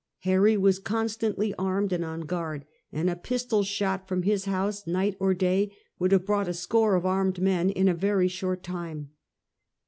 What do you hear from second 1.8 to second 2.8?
and on guard,